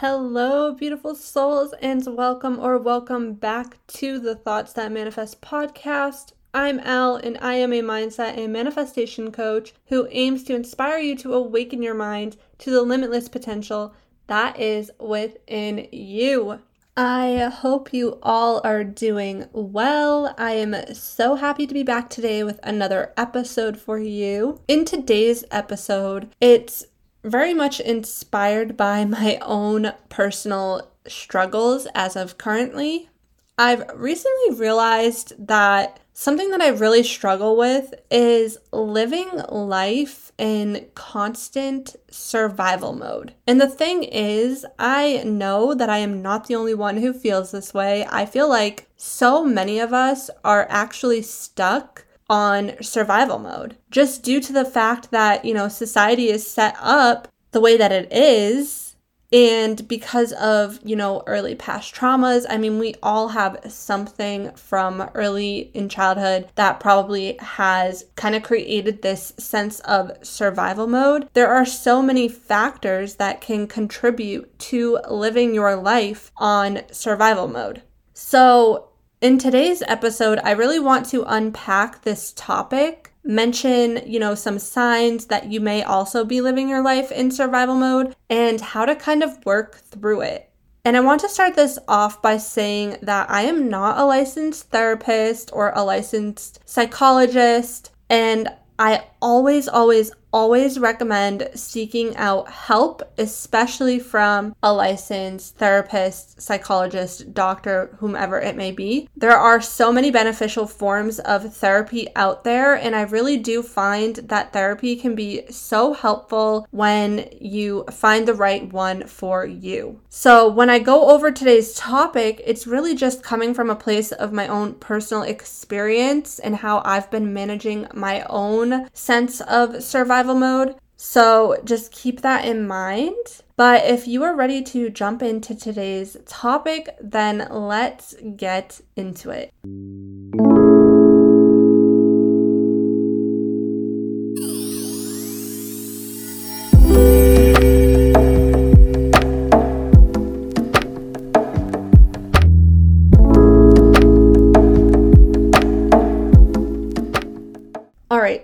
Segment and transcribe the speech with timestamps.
[0.00, 6.34] Hello, beautiful souls, and welcome or welcome back to the Thoughts That Manifest podcast.
[6.54, 11.16] I'm Ell, and I am a mindset and manifestation coach who aims to inspire you
[11.16, 13.92] to awaken your mind to the limitless potential
[14.28, 16.60] that is within you.
[16.96, 20.32] I hope you all are doing well.
[20.38, 24.60] I am so happy to be back today with another episode for you.
[24.68, 26.86] In today's episode, it's
[27.24, 33.08] very much inspired by my own personal struggles as of currently.
[33.56, 41.96] I've recently realized that something that I really struggle with is living life in constant
[42.10, 43.34] survival mode.
[43.48, 47.50] And the thing is, I know that I am not the only one who feels
[47.50, 48.06] this way.
[48.10, 54.40] I feel like so many of us are actually stuck on survival mode just due
[54.40, 58.88] to the fact that, you know, society is set up the way that it is
[59.32, 65.02] and because of, you know, early past traumas, I mean, we all have something from
[65.14, 71.28] early in childhood that probably has kind of created this sense of survival mode.
[71.34, 77.82] There are so many factors that can contribute to living your life on survival mode.
[78.14, 78.87] So,
[79.20, 85.26] in today's episode, I really want to unpack this topic, mention, you know, some signs
[85.26, 89.24] that you may also be living your life in survival mode and how to kind
[89.24, 90.50] of work through it.
[90.84, 94.70] And I want to start this off by saying that I am not a licensed
[94.70, 98.48] therapist or a licensed psychologist, and
[98.78, 107.96] I always, always, always recommend seeking out help, especially from a licensed therapist, psychologist, doctor,
[107.98, 109.08] whomever it may be.
[109.16, 114.16] There are so many beneficial forms of therapy out there, and I really do find
[114.16, 120.00] that therapy can be so helpful when you find the right one for you.
[120.08, 124.32] So, when I go over today's topic, it's really just coming from a place of
[124.32, 130.34] my own personal experience and how I've been managing my own sense of survival survival
[130.34, 130.74] mode.
[130.96, 133.42] So just keep that in mind.
[133.56, 139.52] But if you are ready to jump into today's topic, then let's get into it.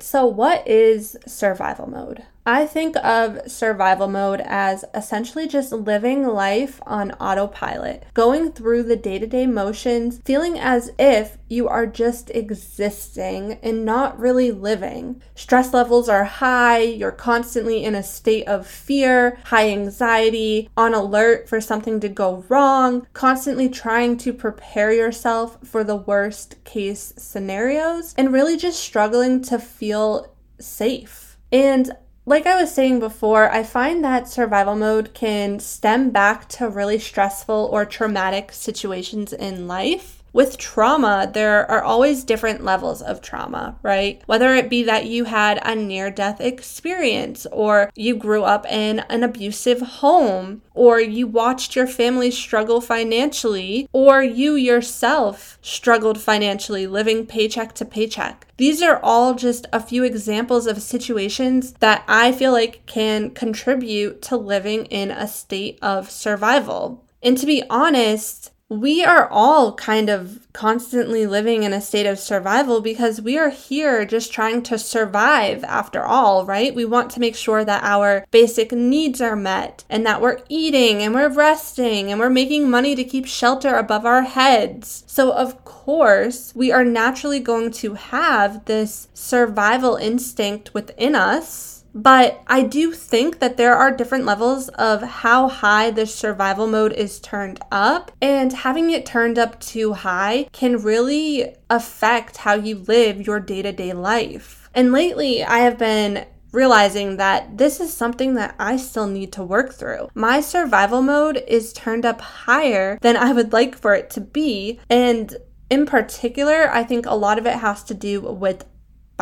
[0.03, 2.25] So, what is survival mode?
[2.47, 8.97] I think of survival mode as essentially just living life on autopilot, going through the
[8.97, 15.22] day to day motions, feeling as if you are just existing and not really living.
[15.34, 21.49] Stress levels are high, you're constantly in a state of fear, high anxiety, on alert
[21.49, 28.15] for something to go wrong, constantly trying to prepare yourself for the worst case scenarios,
[28.19, 31.38] and really just struggling to feel safe.
[31.50, 36.68] And like I was saying before, I find that survival mode can stem back to
[36.68, 43.22] really stressful or traumatic situations in life with trauma, there are always different levels of
[43.22, 44.20] trauma, right?
[44.26, 48.98] Whether it be that you had a near death experience, or you grew up in
[49.08, 56.86] an abusive home, or you watched your family struggle financially, or you yourself struggled financially,
[56.88, 58.46] living paycheck to paycheck.
[58.56, 64.20] These are all just a few examples of situations that I feel like can contribute
[64.22, 67.04] to living in a state of survival.
[67.22, 72.18] And to be honest, we are all kind of constantly living in a state of
[72.18, 76.74] survival because we are here just trying to survive after all, right?
[76.74, 81.02] We want to make sure that our basic needs are met and that we're eating
[81.02, 85.02] and we're resting and we're making money to keep shelter above our heads.
[85.06, 92.43] So, of course, we are naturally going to have this survival instinct within us but
[92.46, 97.20] I do think that there are different levels of how high the survival mode is
[97.20, 103.26] turned up, and having it turned up too high can really affect how you live
[103.26, 104.69] your day to day life.
[104.75, 109.43] And lately, I have been realizing that this is something that I still need to
[109.43, 110.08] work through.
[110.14, 114.81] My survival mode is turned up higher than I would like for it to be,
[114.88, 115.37] and
[115.70, 118.64] in particular, I think a lot of it has to do with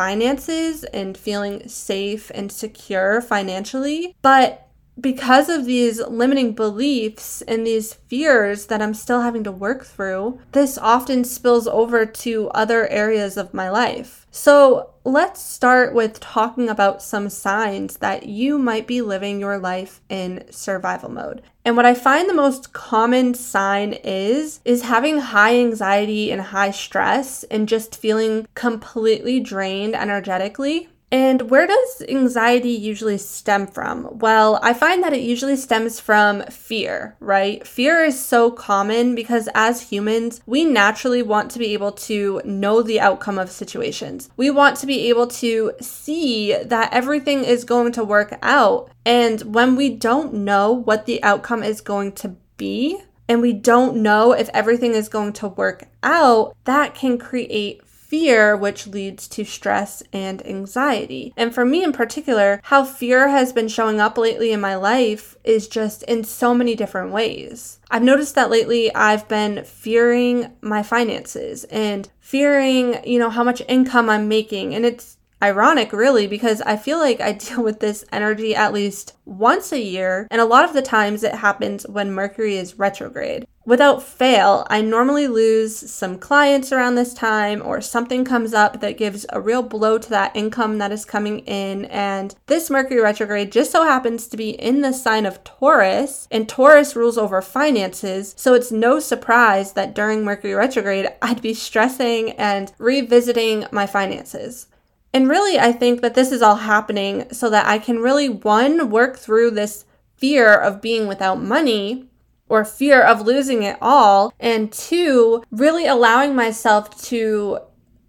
[0.03, 4.13] finances and feeling safe and secure financially.
[4.21, 4.67] But
[4.99, 10.39] because of these limiting beliefs and these fears that I'm still having to work through,
[10.51, 14.27] this often spills over to other areas of my life.
[14.31, 20.01] So let's start with talking about some signs that you might be living your life
[20.09, 21.43] in survival mode.
[21.65, 26.71] And what I find the most common sign is is having high anxiety and high
[26.71, 34.17] stress and just feeling completely drained energetically and where does anxiety usually stem from?
[34.17, 37.65] Well, I find that it usually stems from fear, right?
[37.67, 42.81] Fear is so common because as humans, we naturally want to be able to know
[42.81, 44.31] the outcome of situations.
[44.37, 48.89] We want to be able to see that everything is going to work out.
[49.05, 52.99] And when we don't know what the outcome is going to be,
[53.29, 57.83] and we don't know if everything is going to work out, that can create
[58.13, 61.33] fear, which leads to stress and anxiety.
[61.35, 65.35] And for me in particular, how fear has been showing up lately in my life
[65.43, 67.79] is just in so many different ways.
[67.89, 73.63] I've noticed that lately I've been fearing my finances and fearing, you know, how much
[73.67, 74.75] income I'm making.
[74.75, 79.13] And it's ironic, really, because I feel like I deal with this energy at least
[79.25, 83.45] once a year, and a lot of the times it happens when Mercury is retrograde.
[83.65, 88.97] Without fail, I normally lose some clients around this time, or something comes up that
[88.97, 91.85] gives a real blow to that income that is coming in.
[91.85, 96.49] And this Mercury retrograde just so happens to be in the sign of Taurus, and
[96.49, 98.33] Taurus rules over finances.
[98.37, 104.67] So it's no surprise that during Mercury retrograde, I'd be stressing and revisiting my finances.
[105.13, 108.89] And really, I think that this is all happening so that I can really, one,
[108.89, 109.85] work through this
[110.17, 112.09] fear of being without money
[112.49, 117.59] or fear of losing it all, and two, really allowing myself to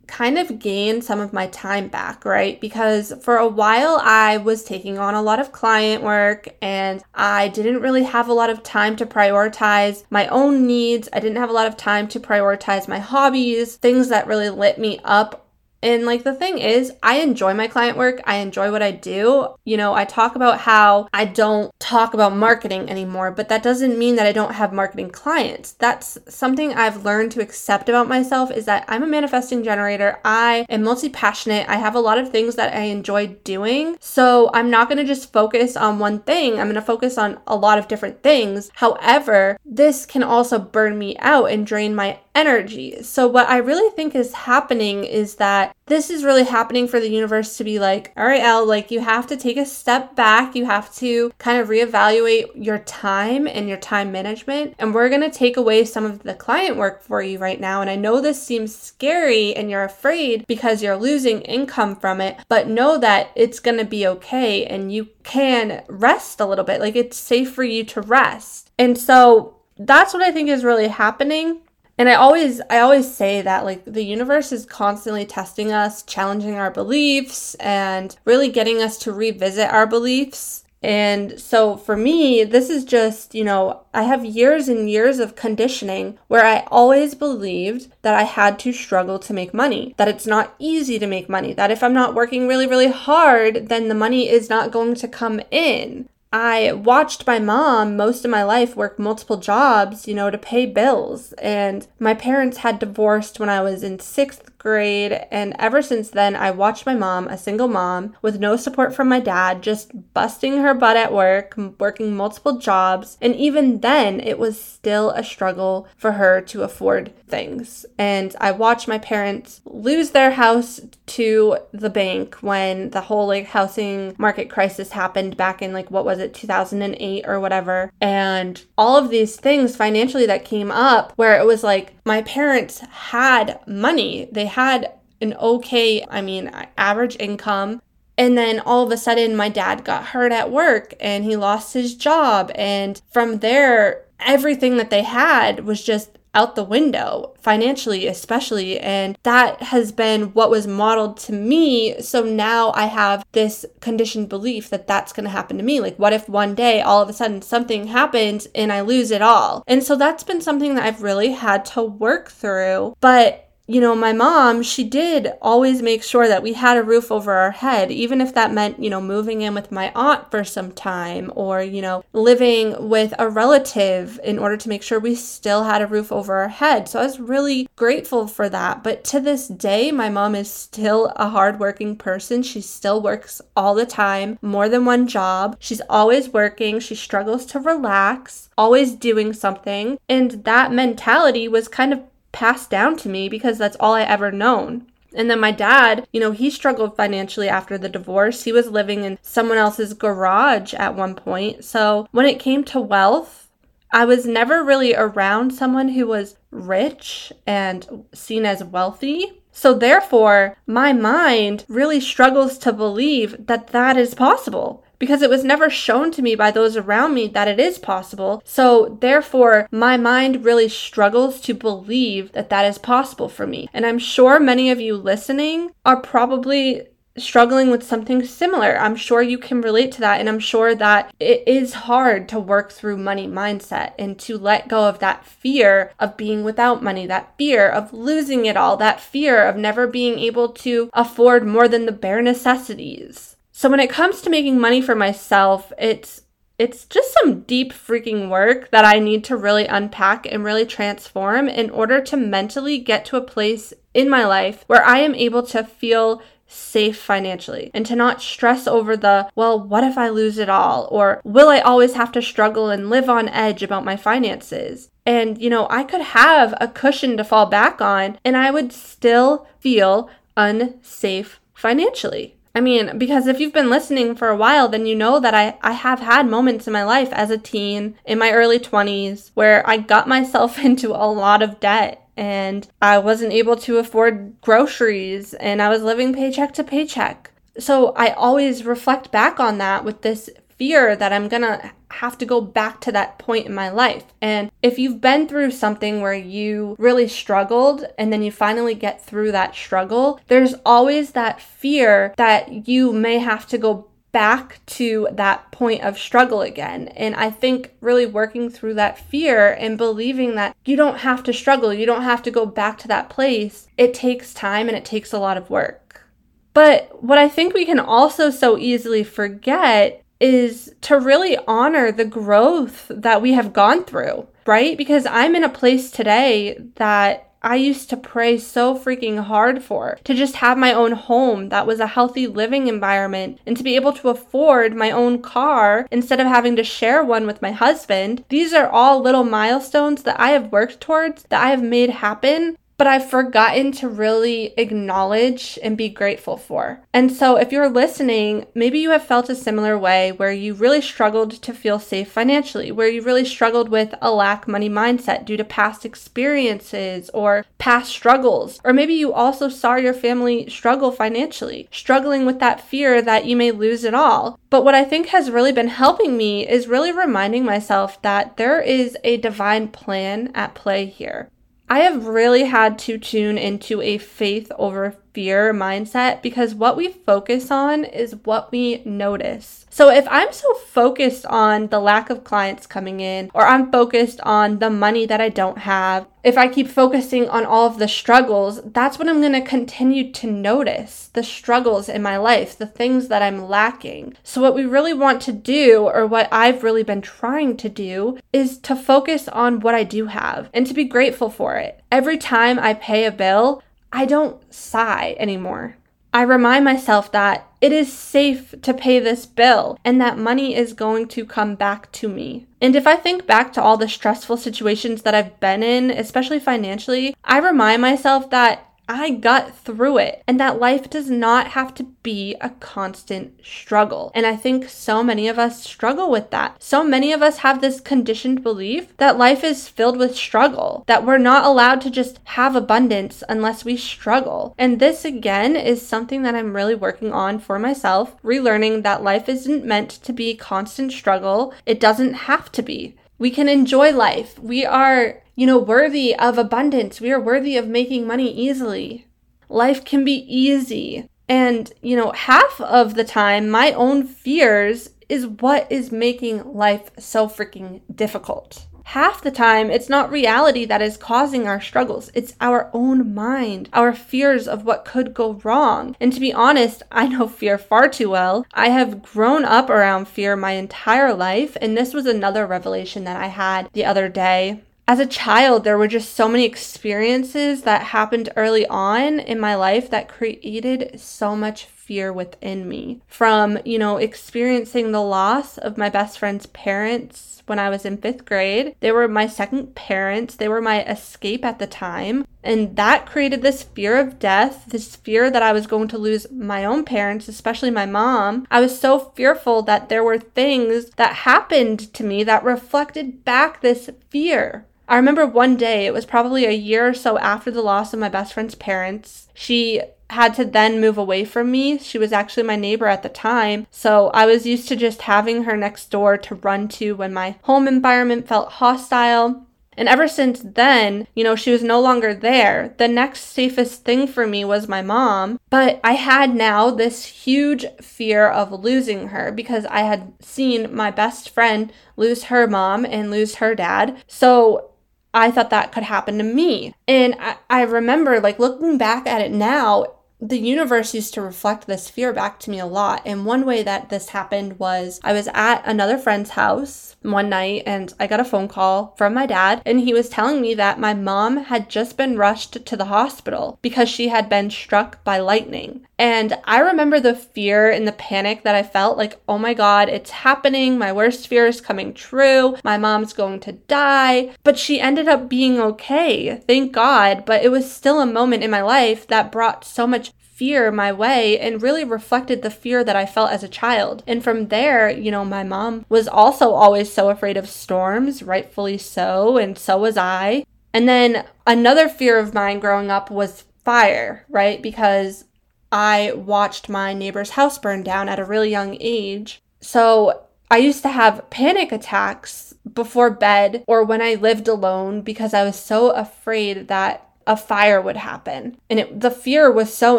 [0.07, 2.61] kind of gain some of my time back, right?
[2.61, 7.49] Because for a while I was taking on a lot of client work and I
[7.49, 11.09] didn't really have a lot of time to prioritize my own needs.
[11.13, 14.79] I didn't have a lot of time to prioritize my hobbies, things that really lit
[14.79, 15.44] me up
[15.85, 18.23] and like the thing is, I enjoy my client work.
[18.25, 19.55] I enjoy what I do.
[19.67, 23.99] You know, I talk about how I don't talk about marketing anymore, but that doesn't
[23.99, 25.73] mean that I don't have marketing clients.
[25.73, 30.21] That's something I've learned to accept about myself is that I'm a manifesting generator.
[30.25, 31.69] I am multi passionate.
[31.69, 33.99] I have a lot of things that I enjoy doing.
[34.01, 36.53] So I'm not going to just focus on one thing.
[36.53, 38.71] I'm going to focus on a lot of different things.
[38.77, 43.03] However, this can also burn me out and drain my energy.
[43.03, 47.11] So, what I really think is happening is that this is really happening for the
[47.11, 50.55] universe to be like, all right, Ell, like you have to take a step back.
[50.55, 54.75] You have to kind of reevaluate your time and your time management.
[54.79, 57.81] And we're going to take away some of the client work for you right now.
[57.81, 62.39] And I know this seems scary and you're afraid because you're losing income from it,
[62.49, 66.81] but know that it's going to be okay and you can rest a little bit.
[66.81, 68.71] Like it's safe for you to rest.
[68.79, 71.61] And so that's what I think is really happening
[71.99, 76.55] and i always i always say that like the universe is constantly testing us challenging
[76.55, 82.69] our beliefs and really getting us to revisit our beliefs and so for me, this
[82.69, 87.91] is just, you know, I have years and years of conditioning where I always believed
[88.03, 91.55] that I had to struggle to make money, that it's not easy to make money,
[91.55, 95.09] that if I'm not working really, really hard, then the money is not going to
[95.09, 96.07] come in.
[96.35, 100.67] I watched my mom most of my life work multiple jobs, you know, to pay
[100.67, 101.33] bills.
[101.35, 105.13] And my parents had divorced when I was in sixth grade.
[105.31, 109.09] And ever since then, I watched my mom, a single mom, with no support from
[109.09, 113.19] my dad, just busting her butt at work, working multiple jobs.
[113.21, 117.85] And even then, it was still a struggle for her to afford things.
[117.99, 123.47] And I watched my parents lose their house to the bank when the whole like
[123.47, 128.97] housing market crisis happened back in like what was it 2008 or whatever and all
[128.97, 134.29] of these things financially that came up where it was like my parents had money
[134.33, 137.83] they had an okay, I mean, average income.
[138.17, 141.75] And then all of a sudden, my dad got hurt at work and he lost
[141.75, 142.53] his job.
[142.55, 148.79] And from there, everything that they had was just out the window, financially, especially.
[148.81, 152.01] And that has been what was modeled to me.
[152.01, 155.81] So now I have this conditioned belief that that's going to happen to me.
[155.81, 159.23] Like, what if one day all of a sudden something happens and I lose it
[159.23, 159.63] all?
[159.67, 162.97] And so that's been something that I've really had to work through.
[163.01, 167.11] But you know, my mom, she did always make sure that we had a roof
[167.11, 170.45] over our head, even if that meant, you know, moving in with my aunt for
[170.45, 175.15] some time or, you know, living with a relative in order to make sure we
[175.15, 176.89] still had a roof over our head.
[176.91, 178.83] So I was really grateful for that.
[178.83, 182.43] But to this day, my mom is still a hardworking person.
[182.43, 185.57] She still works all the time, more than one job.
[185.59, 186.81] She's always working.
[186.81, 189.99] She struggles to relax, always doing something.
[190.07, 192.03] And that mentality was kind of
[192.35, 194.87] passed down to me because that's all I ever known.
[195.15, 198.43] And then my dad, you know, he struggled financially after the divorce.
[198.43, 201.65] He was living in someone else's garage at one point.
[201.65, 203.49] So when it came to wealth,
[203.93, 209.41] I was never really around someone who was rich and seen as wealthy.
[209.53, 215.45] So therefore, my mind really struggles to believe that that is possible because it was
[215.45, 218.43] never shown to me by those around me that it is possible.
[218.45, 223.69] So, therefore, my mind really struggles to believe that that is possible for me.
[223.73, 228.77] And I'm sure many of you listening are probably struggling with something similar.
[228.77, 230.21] I'm sure you can relate to that.
[230.21, 234.69] And I'm sure that it is hard to work through money mindset and to let
[234.69, 239.01] go of that fear of being without money, that fear of losing it all, that
[239.01, 243.34] fear of never being able to afford more than the bare necessities.
[243.57, 246.23] So when it comes to making money for myself, it's
[246.59, 251.49] it's just some deep freaking work that I need to really unpack and really transform
[251.49, 255.45] in order to mentally get to a place in my life where I am able
[255.45, 260.39] to feel safe financially and to not stress over the, well, what if I lose
[260.39, 260.89] it all?
[260.91, 264.91] Or will I always have to struggle and live on edge about my finances?
[265.07, 268.73] And, you know, I could have a cushion to fall back on and I would
[268.73, 272.37] still feel unsafe financially.
[272.55, 275.59] I mean, because if you've been listening for a while, then you know that I,
[275.61, 279.69] I have had moments in my life as a teen, in my early 20s, where
[279.69, 285.35] I got myself into a lot of debt and I wasn't able to afford groceries
[285.35, 287.33] and I was living paycheck to paycheck.
[287.59, 290.31] So I always reflect back on that with this
[290.65, 294.05] fear that I'm gonna have to go back to that point in my life.
[294.23, 299.05] And if you've been through something where you really struggled and then you finally get
[299.05, 305.07] through that struggle, there's always that fear that you may have to go back to
[305.13, 306.89] that point of struggle again.
[306.89, 311.35] And I think really working through that fear and believing that you don't have to
[311.35, 314.87] struggle, you don't have to go back to that place, it takes time and it
[314.87, 316.07] takes a lot of work.
[316.55, 322.07] But what I think we can also so easily forget is to really honor the
[322.07, 324.79] growth that we have gone through, right?
[324.79, 329.99] Because I'm in a place today that I used to pray so freaking hard for
[330.05, 333.77] to just have my own home that was a healthy living environment and to be
[333.77, 338.25] able to afford my own car instead of having to share one with my husband.
[338.31, 342.57] These are all little milestones that I have worked towards, that I have made happen,
[342.77, 346.81] but I've forgotten to really acknowledge and be grateful for.
[346.93, 350.81] And so, if you're listening, maybe you have felt a similar way where you really
[350.81, 355.37] struggled to feel safe financially, where you really struggled with a lack money mindset due
[355.37, 358.61] to past experiences or past struggles.
[358.65, 363.37] Or maybe you also saw your family struggle financially, struggling with that fear that you
[363.37, 364.39] may lose it all.
[364.51, 368.61] But what I think has really been helping me is really reminding myself that there
[368.61, 371.29] is a divine plan at play here.
[371.69, 376.89] I have really had to tune into a faith over fear mindset because what we
[376.89, 379.64] focus on is what we notice.
[379.75, 384.21] So if I'm so focused on the lack of clients coming in, or I'm focused
[384.21, 387.89] on the money that I don't have, if I keep focusing on all of the
[387.89, 392.69] struggles, that's what I'm going to continue to notice the struggles in my life, the
[392.69, 394.17] things that I'm lacking.
[394.23, 398.21] So, what we really want to do, or what I've really been trying to do,
[398.33, 401.83] is to focus on what I do have and to be grateful for it.
[401.91, 403.61] Every time I pay a bill,
[403.93, 405.79] I don't sigh anymore.
[406.15, 410.73] I remind myself that it is safe to pay this bill and that money is
[410.73, 412.47] going to come back to me.
[412.61, 416.39] And if I think back to all the stressful situations that I've been in, especially
[416.39, 421.75] financially, I remind myself that I got through it and that life does not have
[421.75, 424.13] to be a constant struggle.
[424.15, 426.63] And I think so many of us struggle with that.
[426.63, 431.05] So many of us have this conditioned belief that life is filled with struggle, that
[431.05, 434.55] we're not allowed to just have abundance unless we struggle.
[434.59, 439.29] And this again is something that I'm really working on for myself, relearning that life
[439.29, 441.55] isn't meant to be constant struggle.
[441.65, 442.97] It doesn't have to be.
[443.19, 444.39] We can enjoy life.
[444.39, 447.01] We are you know, worthy of abundance.
[447.01, 449.07] We are worthy of making money easily.
[449.49, 451.09] Life can be easy.
[451.29, 456.91] And, you know, half of the time, my own fears is what is making life
[456.99, 458.67] so freaking difficult.
[458.85, 462.11] Half the time it's not reality that is causing our struggles.
[462.15, 465.97] It's our own mind, our fears of what could go wrong.
[466.01, 468.47] And to be honest, I know fear far too well.
[468.53, 473.17] I have grown up around fear my entire life, and this was another revelation that
[473.17, 477.83] I had the other day as a child, there were just so many experiences that
[477.83, 483.03] happened early on in my life that created so much fear within me.
[483.07, 487.99] From, you know, experiencing the loss of my best friend's parents when I was in
[487.99, 488.75] fifth grade.
[488.81, 492.27] They were my second parents, they were my escape at the time.
[492.43, 496.31] And that created this fear of death, this fear that I was going to lose
[496.31, 498.47] my own parents, especially my mom.
[498.51, 503.61] I was so fearful that there were things that happened to me that reflected back
[503.61, 504.67] this fear.
[504.87, 508.01] I remember one day, it was probably a year or so after the loss of
[508.01, 509.29] my best friend's parents.
[509.33, 509.81] She
[510.11, 511.79] had to then move away from me.
[511.79, 513.67] She was actually my neighbor at the time.
[513.71, 517.37] So I was used to just having her next door to run to when my
[517.43, 519.47] home environment felt hostile.
[519.77, 522.75] And ever since then, you know, she was no longer there.
[522.79, 525.41] The next safest thing for me was my mom.
[525.51, 530.91] But I had now this huge fear of losing her because I had seen my
[530.91, 534.03] best friend lose her mom and lose her dad.
[534.07, 534.71] So
[535.15, 536.75] I thought that could happen to me.
[536.87, 539.87] And I, I remember, like, looking back at it now,
[540.27, 543.03] the universe used to reflect this fear back to me a lot.
[543.05, 547.63] And one way that this happened was I was at another friend's house one night
[547.67, 550.81] and I got a phone call from my dad, and he was telling me that
[550.81, 555.19] my mom had just been rushed to the hospital because she had been struck by
[555.19, 555.87] lightning.
[555.99, 559.89] And I remember the fear and the panic that I felt like, oh my God,
[559.89, 560.77] it's happening.
[560.77, 562.57] My worst fear is coming true.
[562.65, 564.35] My mom's going to die.
[564.43, 566.41] But she ended up being okay.
[566.49, 567.25] Thank God.
[567.25, 570.93] But it was still a moment in my life that brought so much fear my
[570.93, 574.03] way and really reflected the fear that I felt as a child.
[574.07, 578.79] And from there, you know, my mom was also always so afraid of storms, rightfully
[578.79, 580.45] so, and so was I.
[580.73, 584.61] And then another fear of mine growing up was fire, right?
[584.61, 585.25] Because
[585.71, 589.41] I watched my neighbor's house burn down at a really young age.
[589.61, 595.33] So I used to have panic attacks before bed or when I lived alone because
[595.33, 598.57] I was so afraid that a fire would happen.
[598.69, 599.99] And it, the fear was so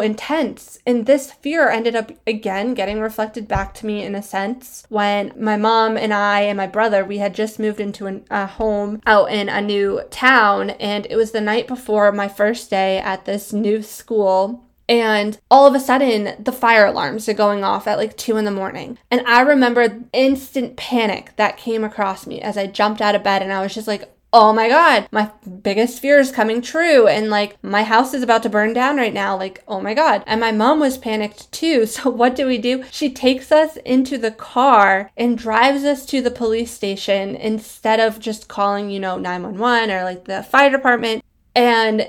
[0.00, 0.78] intense.
[0.86, 5.32] And this fear ended up again getting reflected back to me in a sense when
[5.36, 9.00] my mom and I and my brother, we had just moved into an, a home
[9.06, 10.70] out in a new town.
[10.70, 14.62] And it was the night before my first day at this new school.
[14.88, 18.44] And all of a sudden, the fire alarms are going off at like two in
[18.44, 18.98] the morning.
[19.10, 23.42] And I remember instant panic that came across me as I jumped out of bed
[23.42, 25.30] and I was just like, oh my god, my
[25.62, 27.08] biggest fear is coming true.
[27.08, 29.34] And like, my house is about to burn down right now.
[29.34, 30.22] Like, oh my god.
[30.26, 31.86] And my mom was panicked too.
[31.96, 32.84] So what do we do?
[32.90, 38.20] She takes us into the car and drives us to the police station instead of
[38.20, 41.24] just calling, you know, 911 or like the fire department.
[41.54, 42.06] And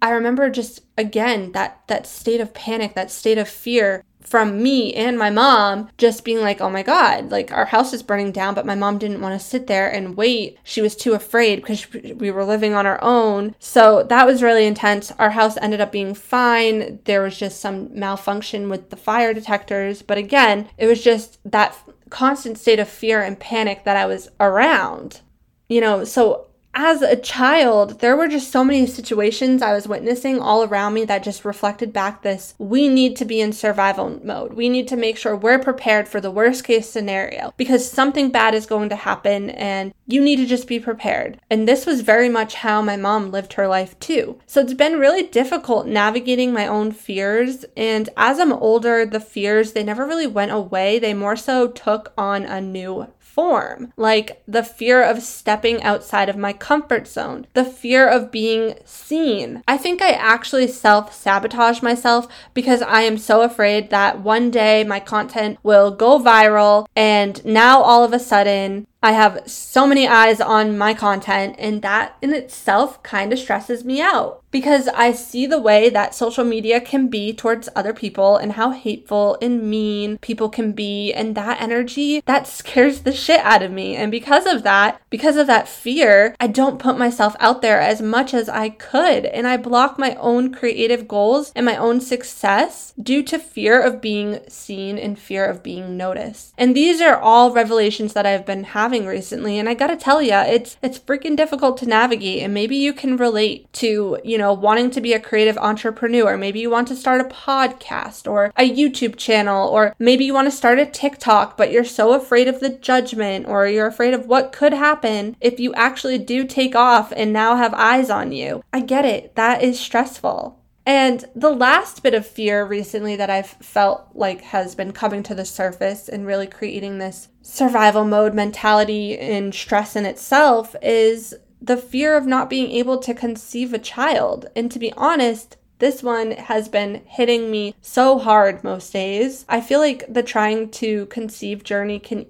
[0.00, 4.94] I remember just again that that state of panic, that state of fear from me
[4.94, 8.54] and my mom just being like, oh my God, like our house is burning down,
[8.54, 10.58] but my mom didn't want to sit there and wait.
[10.62, 13.54] She was too afraid because we were living on our own.
[13.58, 15.12] So that was really intense.
[15.18, 17.00] Our house ended up being fine.
[17.04, 20.02] There was just some malfunction with the fire detectors.
[20.02, 21.76] But again, it was just that
[22.10, 25.20] constant state of fear and panic that I was around.
[25.68, 26.47] You know, so
[26.80, 31.04] as a child, there were just so many situations I was witnessing all around me
[31.06, 34.52] that just reflected back this we need to be in survival mode.
[34.52, 38.54] We need to make sure we're prepared for the worst case scenario because something bad
[38.54, 41.40] is going to happen and you need to just be prepared.
[41.50, 44.38] And this was very much how my mom lived her life too.
[44.46, 47.64] So it's been really difficult navigating my own fears.
[47.76, 51.00] And as I'm older, the fears, they never really went away.
[51.00, 53.08] They more so took on a new
[53.38, 58.74] form, like the fear of stepping outside of my comfort zone, the fear of being
[58.84, 59.62] seen.
[59.68, 64.82] I think I actually self sabotage myself because I am so afraid that one day
[64.82, 70.08] my content will go viral and now all of a sudden I have so many
[70.08, 75.12] eyes on my content, and that in itself kind of stresses me out because I
[75.12, 79.70] see the way that social media can be towards other people and how hateful and
[79.70, 83.94] mean people can be, and that energy that scares the shit out of me.
[83.94, 88.02] And because of that, because of that fear, I don't put myself out there as
[88.02, 92.94] much as I could, and I block my own creative goals and my own success
[93.00, 96.52] due to fear of being seen and fear of being noticed.
[96.58, 99.96] And these are all revelations that I've been having having recently and I got to
[99.96, 104.38] tell you it's it's freaking difficult to navigate and maybe you can relate to you
[104.38, 106.36] know, wanting to be a creative entrepreneur.
[106.36, 110.46] Maybe you want to start a podcast or a YouTube channel, or maybe you want
[110.46, 114.26] to start a TikTok, but you're so afraid of the judgment or you're afraid of
[114.26, 118.62] what could happen if you actually do take off and now have eyes on you.
[118.72, 119.34] I get it.
[119.34, 120.58] That is stressful.
[120.88, 125.34] And the last bit of fear recently that I've felt like has been coming to
[125.34, 131.76] the surface and really creating this survival mode mentality and stress in itself is the
[131.76, 134.46] fear of not being able to conceive a child.
[134.56, 139.44] And to be honest, this one has been hitting me so hard most days.
[139.46, 142.24] I feel like the trying to conceive journey can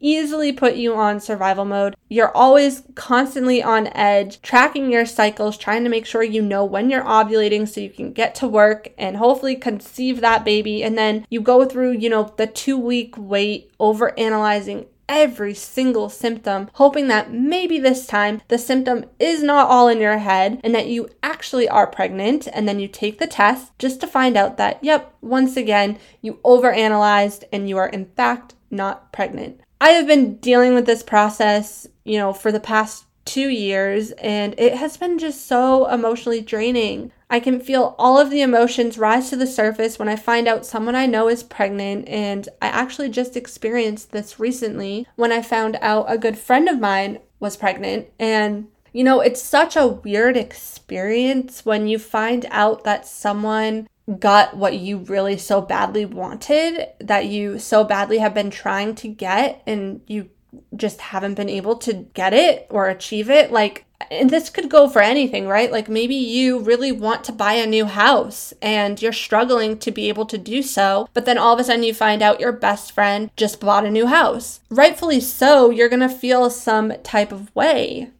[0.00, 1.96] easily put you on survival mode.
[2.08, 6.90] You're always constantly on edge, tracking your cycles, trying to make sure you know when
[6.90, 10.82] you're ovulating so you can get to work and hopefully conceive that baby.
[10.82, 16.08] And then you go through, you know, the two week wait, over analyzing every single
[16.08, 20.74] symptom, hoping that maybe this time the symptom is not all in your head and
[20.74, 22.48] that you actually are pregnant.
[22.52, 26.34] And then you take the test just to find out that, yep, once again, you
[26.44, 29.60] overanalyzed and you are in fact not pregnant.
[29.80, 34.54] I have been dealing with this process, you know, for the past two years, and
[34.56, 37.12] it has been just so emotionally draining.
[37.28, 40.64] I can feel all of the emotions rise to the surface when I find out
[40.64, 45.76] someone I know is pregnant, and I actually just experienced this recently when I found
[45.82, 48.08] out a good friend of mine was pregnant.
[48.18, 54.56] And, you know, it's such a weird experience when you find out that someone got
[54.56, 59.62] what you really so badly wanted that you so badly have been trying to get
[59.66, 60.30] and you
[60.76, 64.88] just haven't been able to get it or achieve it like and this could go
[64.88, 65.72] for anything, right?
[65.72, 70.08] Like maybe you really want to buy a new house and you're struggling to be
[70.08, 72.92] able to do so, but then all of a sudden you find out your best
[72.92, 74.60] friend just bought a new house.
[74.70, 78.10] Rightfully so, you're gonna feel some type of way.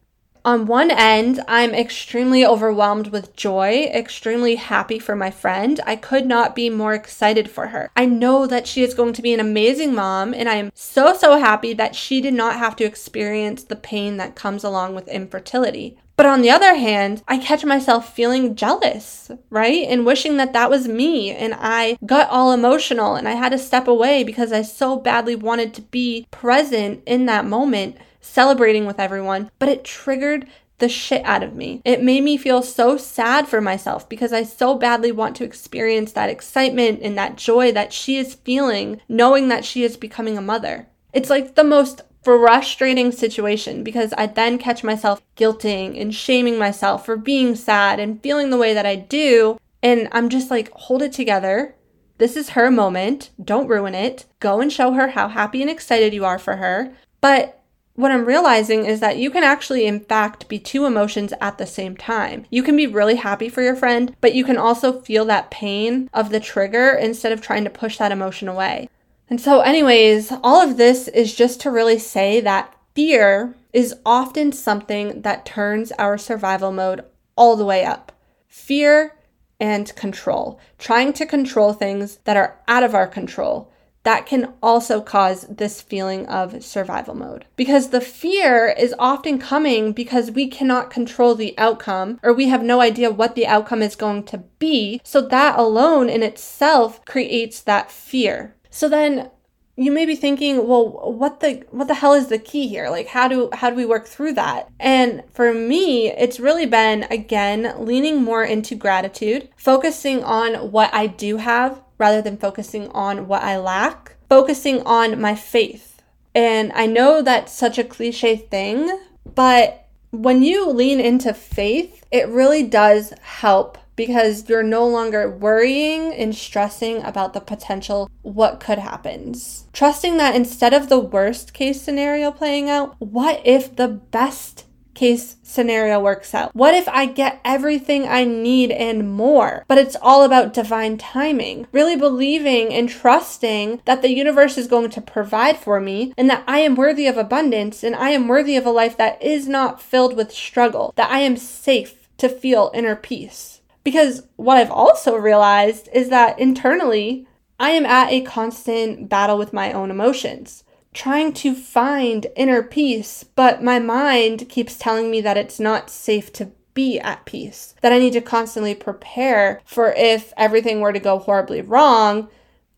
[0.47, 5.77] On one end, I'm extremely overwhelmed with joy, extremely happy for my friend.
[5.85, 7.91] I could not be more excited for her.
[7.97, 11.13] I know that she is going to be an amazing mom, and I am so,
[11.13, 15.09] so happy that she did not have to experience the pain that comes along with
[15.09, 15.97] infertility.
[16.15, 19.85] But on the other hand, I catch myself feeling jealous, right?
[19.89, 21.29] And wishing that that was me.
[21.29, 25.35] And I got all emotional and I had to step away because I so badly
[25.35, 30.47] wanted to be present in that moment celebrating with everyone, but it triggered
[30.79, 31.81] the shit out of me.
[31.83, 36.11] It made me feel so sad for myself because I so badly want to experience
[36.11, 40.41] that excitement and that joy that she is feeling, knowing that she is becoming a
[40.41, 40.87] mother.
[41.13, 47.05] It's like the most frustrating situation because I then catch myself guilting and shaming myself
[47.05, 49.57] for being sad and feeling the way that I do.
[49.81, 51.75] And I'm just like, hold it together.
[52.17, 53.29] This is her moment.
[53.43, 54.25] Don't ruin it.
[54.39, 56.93] Go and show her how happy and excited you are for her.
[57.21, 57.56] But
[57.97, 61.65] what I'm realizing is that you can actually, in fact, be two emotions at the
[61.65, 62.45] same time.
[62.51, 66.07] You can be really happy for your friend, but you can also feel that pain
[66.13, 68.87] of the trigger instead of trying to push that emotion away.
[69.31, 74.51] And so, anyways, all of this is just to really say that fear is often
[74.51, 77.03] something that turns our survival mode
[77.35, 78.11] all the way up.
[78.47, 79.15] Fear
[79.59, 83.71] and control, trying to control things that are out of our control
[84.07, 87.43] that can also cause this feeling of survival mode.
[87.57, 92.63] Because the fear is often coming because we cannot control the outcome or we have
[92.63, 95.01] no idea what the outcome is going to be.
[95.03, 98.55] So that alone in itself creates that fear.
[98.69, 99.29] So then
[99.75, 102.89] you may be thinking, well, what the what the hell is the key here?
[102.89, 104.69] Like how do how do we work through that?
[104.79, 111.07] And for me, it's really been again leaning more into gratitude, focusing on what I
[111.07, 116.01] do have rather than focusing on what I lack, focusing on my faith.
[116.35, 118.99] And I know that's such a cliche thing,
[119.35, 126.13] but when you lean into faith, it really does help because you're no longer worrying
[126.13, 129.33] and stressing about the potential what could happen.
[129.73, 134.65] Trusting that instead of the worst case scenario playing out, what if the best
[134.97, 136.53] case scenario works out?
[136.55, 139.63] What if I get everything I need and more?
[139.67, 141.67] But it's all about divine timing.
[141.71, 146.43] Really believing and trusting that the universe is going to provide for me and that
[146.47, 149.81] I am worthy of abundance and I am worthy of a life that is not
[149.81, 153.61] filled with struggle, that I am safe to feel inner peace.
[153.83, 157.27] Because what I've also realized is that internally,
[157.59, 160.63] I am at a constant battle with my own emotions
[160.97, 166.33] trying to find inner peace, but my mind keeps telling me that it's not safe
[166.33, 170.99] to be at peace, that I need to constantly prepare for if everything were to
[170.99, 172.29] go horribly wrong,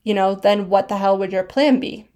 [0.04, 2.10] you know, then what the hell would your plan be?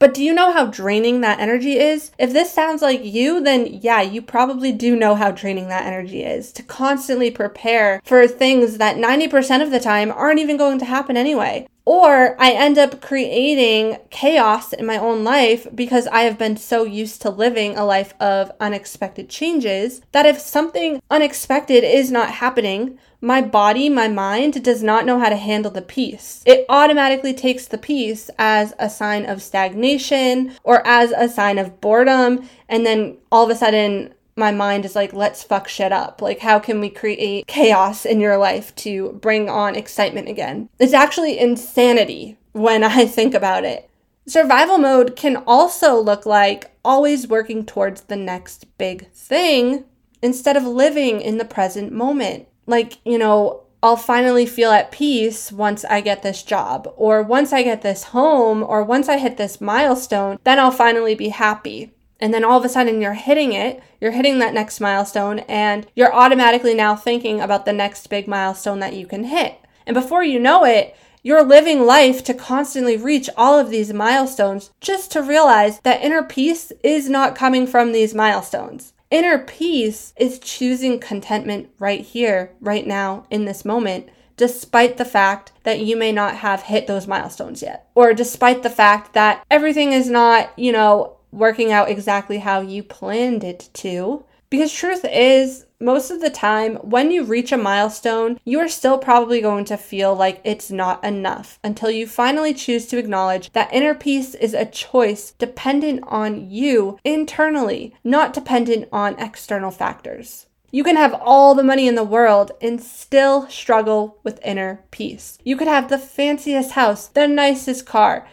[0.00, 2.10] But do you know how draining that energy is?
[2.18, 6.24] If this sounds like you, then yeah, you probably do know how draining that energy
[6.24, 10.86] is to constantly prepare for things that 90% of the time aren't even going to
[10.86, 11.68] happen anyway.
[11.84, 16.84] Or I end up creating chaos in my own life because I have been so
[16.84, 22.98] used to living a life of unexpected changes that if something unexpected is not happening,
[23.20, 26.42] my body, my mind does not know how to handle the peace.
[26.46, 31.80] It automatically takes the peace as a sign of stagnation or as a sign of
[31.80, 32.48] boredom.
[32.68, 36.22] And then all of a sudden, my mind is like, let's fuck shit up.
[36.22, 40.70] Like, how can we create chaos in your life to bring on excitement again?
[40.78, 43.88] It's actually insanity when I think about it.
[44.26, 49.84] Survival mode can also look like always working towards the next big thing
[50.22, 55.50] instead of living in the present moment like, you know, I'll finally feel at peace
[55.50, 59.36] once I get this job, or once I get this home, or once I hit
[59.36, 61.92] this milestone, then I'll finally be happy.
[62.20, 65.86] And then all of a sudden you're hitting it, you're hitting that next milestone, and
[65.94, 69.58] you're automatically now thinking about the next big milestone that you can hit.
[69.86, 74.70] And before you know it, you're living life to constantly reach all of these milestones
[74.80, 78.92] just to realize that inner peace is not coming from these milestones.
[79.10, 85.52] Inner peace is choosing contentment right here, right now, in this moment, despite the fact
[85.64, 89.92] that you may not have hit those milestones yet, or despite the fact that everything
[89.92, 94.24] is not, you know, working out exactly how you planned it to.
[94.50, 98.98] Because truth is, most of the time, when you reach a milestone, you are still
[98.98, 103.72] probably going to feel like it's not enough until you finally choose to acknowledge that
[103.72, 110.46] inner peace is a choice dependent on you internally, not dependent on external factors.
[110.72, 115.38] You can have all the money in the world and still struggle with inner peace.
[115.44, 118.26] You could have the fanciest house, the nicest car,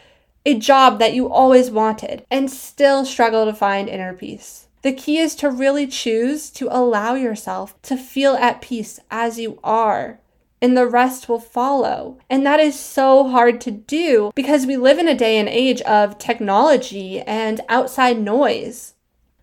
[0.45, 4.66] a job that you always wanted, and still struggle to find inner peace.
[4.83, 9.59] The key is to really choose to allow yourself to feel at peace as you
[9.63, 10.19] are,
[10.61, 12.17] and the rest will follow.
[12.29, 15.81] And that is so hard to do because we live in a day and age
[15.81, 18.93] of technology and outside noise.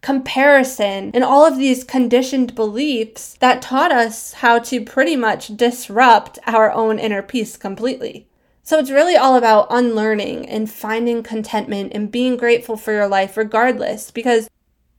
[0.02, 6.38] Comparison and all of these conditioned beliefs that taught us how to pretty much disrupt
[6.46, 8.28] our own inner peace completely.
[8.62, 13.36] So it's really all about unlearning and finding contentment and being grateful for your life
[13.36, 14.48] regardless because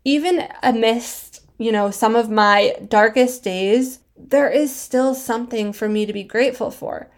[0.05, 6.05] even amidst, you know, some of my darkest days, there is still something for me
[6.05, 7.09] to be grateful for.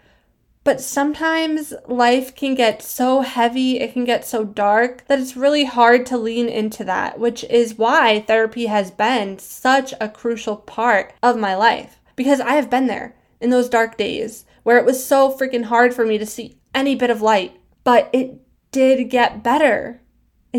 [0.64, 5.64] But sometimes life can get so heavy, it can get so dark that it's really
[5.64, 11.14] hard to lean into that, which is why therapy has been such a crucial part
[11.22, 12.00] of my life.
[12.16, 15.94] Because I have been there in those dark days where it was so freaking hard
[15.94, 17.58] for me to see any bit of light.
[17.84, 20.02] But it did get better.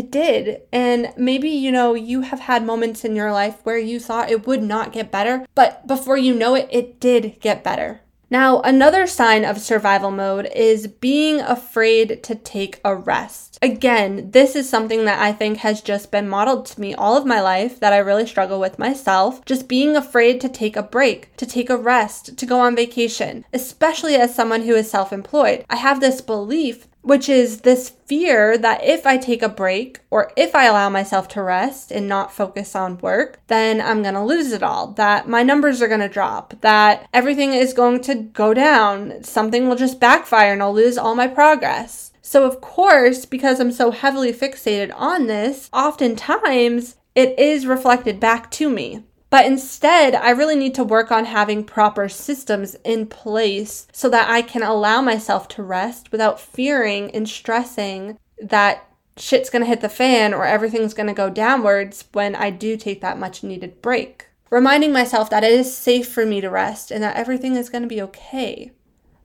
[0.00, 0.62] It did.
[0.72, 4.46] And maybe, you know, you have had moments in your life where you thought it
[4.46, 8.00] would not get better, but before you know it, it did get better.
[8.30, 13.58] Now, another sign of survival mode is being afraid to take a rest.
[13.60, 17.26] Again, this is something that I think has just been modeled to me all of
[17.26, 19.44] my life that I really struggle with myself.
[19.44, 23.44] Just being afraid to take a break, to take a rest, to go on vacation,
[23.52, 25.66] especially as someone who is self employed.
[25.68, 30.32] I have this belief which is this fear that if I take a break or
[30.36, 34.22] if I allow myself to rest and not focus on work, then I'm going to
[34.22, 34.88] lose it all.
[34.92, 39.68] That my numbers are going to drop, that everything is going to go down, something
[39.68, 42.12] will just backfire and I'll lose all my progress.
[42.22, 48.50] So, of course, because I'm so heavily fixated on this, oftentimes it is reflected back
[48.52, 49.02] to me.
[49.30, 54.28] But instead, I really need to work on having proper systems in place so that
[54.28, 59.88] I can allow myself to rest without fearing and stressing that shit's gonna hit the
[59.88, 64.26] fan or everything's gonna go downwards when I do take that much needed break.
[64.50, 67.86] Reminding myself that it is safe for me to rest and that everything is gonna
[67.86, 68.72] be okay.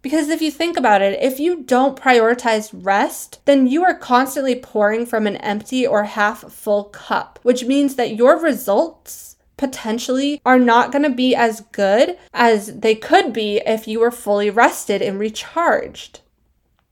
[0.04, 4.54] Because if you think about it, if you don't prioritize rest, then you are constantly
[4.54, 10.60] pouring from an empty or half full cup, which means that your results potentially are
[10.60, 15.02] not going to be as good as they could be if you were fully rested
[15.02, 16.22] and recharged.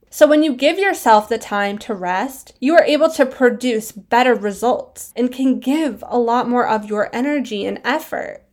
[0.10, 4.36] So, when you give yourself the time to rest, you are able to produce better
[4.36, 8.44] results and can give a lot more of your energy and effort.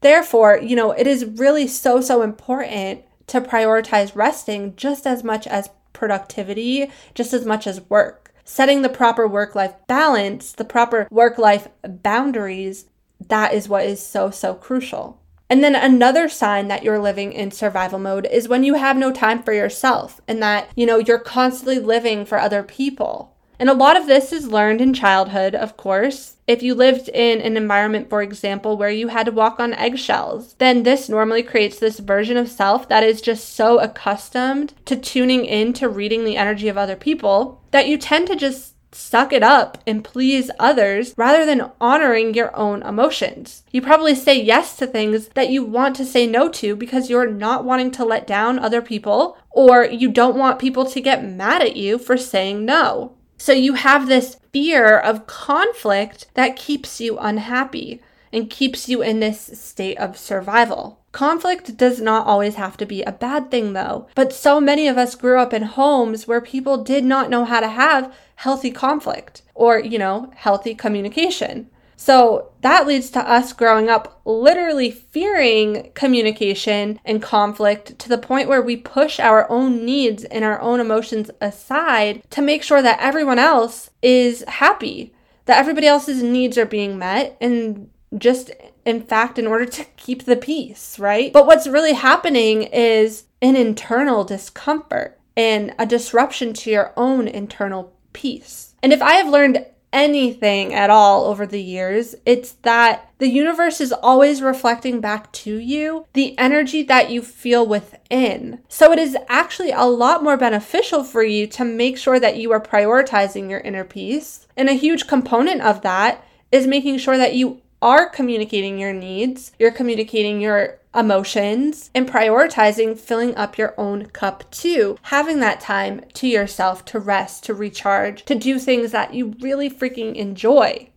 [0.00, 5.46] Therefore, you know, it is really so, so important to prioritize resting just as much
[5.46, 8.34] as productivity, just as much as work.
[8.44, 12.86] Setting the proper work life balance, the proper work life boundaries
[13.28, 15.20] that is what is so, so crucial.
[15.48, 19.12] And then another sign that you're living in survival mode is when you have no
[19.12, 23.36] time for yourself and that, you know, you're constantly living for other people.
[23.58, 26.36] And a lot of this is learned in childhood, of course.
[26.46, 30.54] If you lived in an environment, for example, where you had to walk on eggshells,
[30.54, 35.44] then this normally creates this version of self that is just so accustomed to tuning
[35.44, 39.42] in to reading the energy of other people that you tend to just suck it
[39.42, 43.62] up and please others rather than honoring your own emotions.
[43.70, 47.30] You probably say yes to things that you want to say no to because you're
[47.30, 51.62] not wanting to let down other people or you don't want people to get mad
[51.62, 53.16] at you for saying no.
[53.38, 59.20] So you have this fear of conflict that keeps you unhappy and keeps you in
[59.20, 60.99] this state of survival.
[61.12, 64.06] Conflict does not always have to be a bad thing, though.
[64.14, 67.60] But so many of us grew up in homes where people did not know how
[67.60, 71.68] to have healthy conflict or, you know, healthy communication.
[71.96, 78.48] So that leads to us growing up literally fearing communication and conflict to the point
[78.48, 83.00] where we push our own needs and our own emotions aside to make sure that
[83.00, 85.12] everyone else is happy,
[85.44, 88.50] that everybody else's needs are being met, and just
[88.90, 91.32] in fact, in order to keep the peace, right?
[91.32, 97.94] But what's really happening is an internal discomfort and a disruption to your own internal
[98.12, 98.74] peace.
[98.82, 103.80] And if I have learned anything at all over the years, it's that the universe
[103.80, 108.60] is always reflecting back to you the energy that you feel within.
[108.68, 112.52] So it is actually a lot more beneficial for you to make sure that you
[112.52, 114.46] are prioritizing your inner peace.
[114.56, 119.52] And a huge component of that is making sure that you are communicating your needs,
[119.58, 124.98] you're communicating your emotions, and prioritizing filling up your own cup too.
[125.02, 129.70] Having that time to yourself to rest, to recharge, to do things that you really
[129.70, 130.90] freaking enjoy.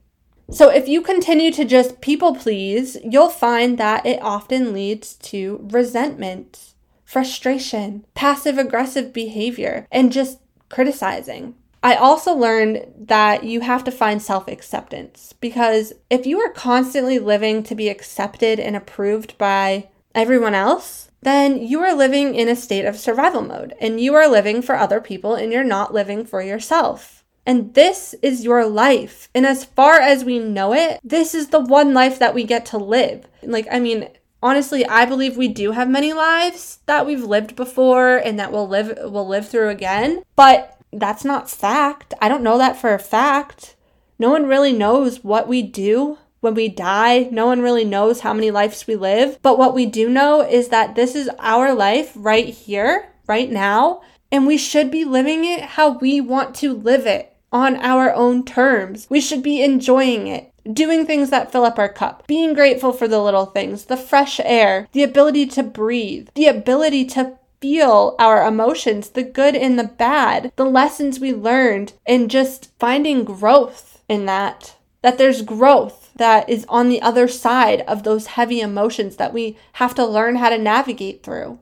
[0.51, 5.67] So, if you continue to just people please, you'll find that it often leads to
[5.71, 6.73] resentment,
[7.05, 11.55] frustration, passive aggressive behavior, and just criticizing.
[11.83, 17.19] I also learned that you have to find self acceptance because if you are constantly
[17.19, 22.55] living to be accepted and approved by everyone else, then you are living in a
[22.55, 26.25] state of survival mode and you are living for other people and you're not living
[26.25, 27.23] for yourself.
[27.45, 29.27] And this is your life.
[29.35, 32.65] And as far as we know it, this is the one life that we get
[32.67, 33.25] to live.
[33.41, 34.07] Like, I mean,
[34.41, 38.67] honestly, I believe we do have many lives that we've lived before and that we'll
[38.67, 40.23] live we'll live through again.
[40.37, 42.13] But that's not fact.
[42.21, 43.75] I don't know that for a fact.
[44.19, 47.29] No one really knows what we do when we die.
[47.31, 49.39] No one really knows how many lives we live.
[49.41, 54.01] But what we do know is that this is our life right here, right now,
[54.31, 58.43] and we should be living it how we want to live it on our own
[58.43, 59.07] terms.
[59.09, 60.49] We should be enjoying it.
[60.71, 64.39] Doing things that fill up our cup, being grateful for the little things, the fresh
[64.45, 69.85] air, the ability to breathe, the ability to feel our emotions, the good and the
[69.85, 74.75] bad, the lessons we learned, and just finding growth in that.
[75.01, 79.57] That there's growth that is on the other side of those heavy emotions that we
[79.73, 81.57] have to learn how to navigate through.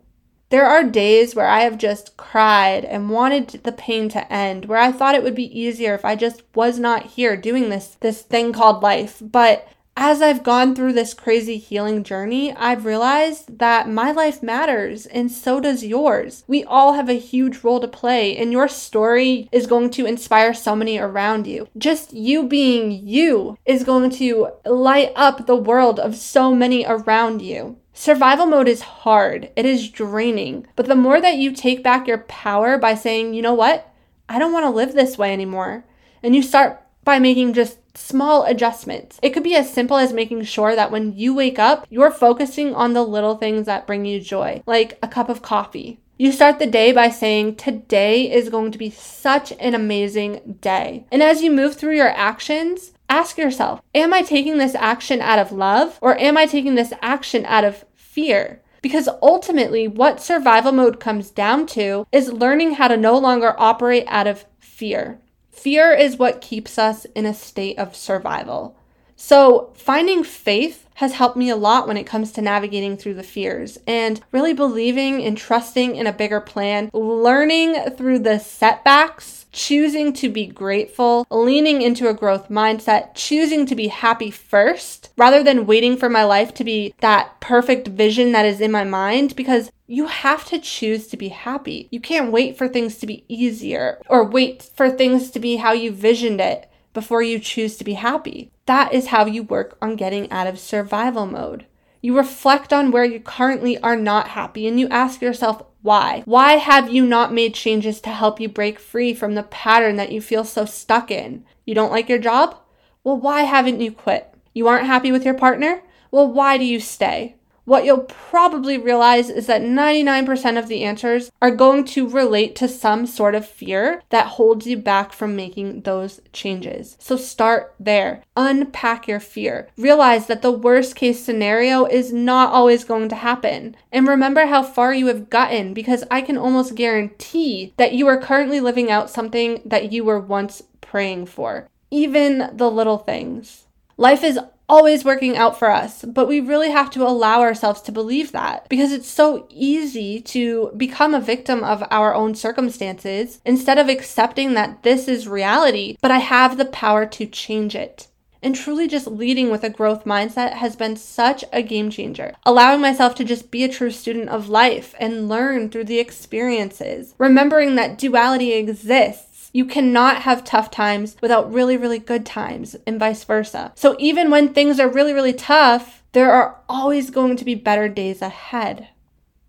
[0.50, 4.80] There are days where I have just cried and wanted the pain to end, where
[4.80, 8.24] I thought it would be easier if I just was not here doing this this
[8.24, 9.22] thing called life.
[9.22, 15.06] But as I've gone through this crazy healing journey, I've realized that my life matters
[15.06, 16.44] and so does yours.
[16.48, 20.54] We all have a huge role to play, and your story is going to inspire
[20.54, 21.68] so many around you.
[21.78, 27.42] Just you being you is going to light up the world of so many around
[27.42, 27.78] you.
[27.94, 32.20] Survival mode is hard, it is draining, but the more that you take back your
[32.20, 33.94] power by saying, you know what,
[34.30, 35.84] I don't want to live this way anymore,
[36.24, 39.20] and you start by making just small adjustments.
[39.22, 42.74] It could be as simple as making sure that when you wake up, you're focusing
[42.74, 46.00] on the little things that bring you joy, like a cup of coffee.
[46.18, 51.06] You start the day by saying, Today is going to be such an amazing day.
[51.12, 55.40] And as you move through your actions, ask yourself, Am I taking this action out
[55.40, 58.62] of love or am I taking this action out of fear?
[58.84, 64.06] Because ultimately, what survival mode comes down to is learning how to no longer operate
[64.08, 65.21] out of fear.
[65.62, 68.76] Fear is what keeps us in a state of survival.
[69.16, 73.22] So, finding faith has helped me a lot when it comes to navigating through the
[73.22, 80.14] fears and really believing and trusting in a bigger plan, learning through the setbacks, choosing
[80.14, 85.66] to be grateful, leaning into a growth mindset, choosing to be happy first rather than
[85.66, 89.72] waiting for my life to be that perfect vision that is in my mind because
[89.88, 91.88] you have to choose to be happy.
[91.92, 95.74] You can't wait for things to be easier or wait for things to be how
[95.74, 98.52] you visioned it before you choose to be happy.
[98.66, 101.66] That is how you work on getting out of survival mode.
[102.02, 106.22] You reflect on where you currently are not happy and you ask yourself, Why?
[106.26, 110.12] Why have you not made changes to help you break free from the pattern that
[110.12, 111.44] you feel so stuck in?
[111.66, 112.58] You don't like your job?
[113.04, 114.34] Well, why haven't you quit?
[114.54, 115.82] You aren't happy with your partner?
[116.12, 117.36] Well, why do you stay?
[117.72, 122.68] What you'll probably realize is that 99% of the answers are going to relate to
[122.68, 126.98] some sort of fear that holds you back from making those changes.
[127.00, 128.24] So start there.
[128.36, 129.70] Unpack your fear.
[129.78, 133.78] Realize that the worst case scenario is not always going to happen.
[133.90, 138.20] And remember how far you have gotten because I can almost guarantee that you are
[138.20, 141.70] currently living out something that you were once praying for.
[141.90, 143.64] Even the little things.
[143.96, 144.40] Life is
[144.72, 148.68] always working out for us, but we really have to allow ourselves to believe that
[148.70, 154.54] because it's so easy to become a victim of our own circumstances instead of accepting
[154.54, 158.08] that this is reality, but I have the power to change it.
[158.44, 162.34] And truly, just leading with a growth mindset has been such a game changer.
[162.44, 167.14] Allowing myself to just be a true student of life and learn through the experiences.
[167.20, 173.00] Remembering that duality exists you cannot have tough times without really, really good times, and
[173.00, 173.72] vice versa.
[173.76, 177.88] So even when things are really, really tough, there are always going to be better
[177.90, 178.90] days ahead.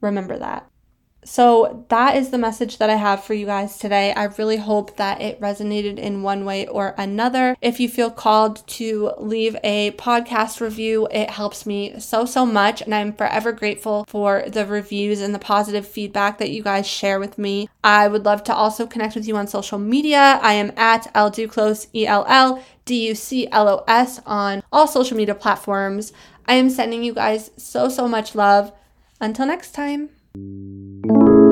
[0.00, 0.68] Remember that.
[1.24, 4.12] So, that is the message that I have for you guys today.
[4.12, 7.56] I really hope that it resonated in one way or another.
[7.60, 12.82] If you feel called to leave a podcast review, it helps me so, so much.
[12.82, 17.20] And I'm forever grateful for the reviews and the positive feedback that you guys share
[17.20, 17.68] with me.
[17.84, 20.40] I would love to also connect with you on social media.
[20.42, 24.62] I am at Ell Duclos, E L L D U C L O S, on
[24.72, 26.12] all social media platforms.
[26.46, 28.72] I am sending you guys so, so much love.
[29.20, 30.10] Until next time.
[30.34, 31.51] Thank you.